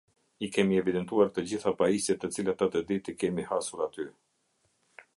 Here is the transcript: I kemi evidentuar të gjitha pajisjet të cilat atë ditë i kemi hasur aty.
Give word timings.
I 0.45 0.47
kemi 0.53 0.79
evidentuar 0.83 1.29
të 1.35 1.43
gjitha 1.51 1.75
pajisjet 1.83 2.21
të 2.23 2.31
cilat 2.39 2.67
atë 2.69 2.85
ditë 2.93 3.15
i 3.15 3.19
kemi 3.25 3.49
hasur 3.53 3.89
aty. 3.91 4.11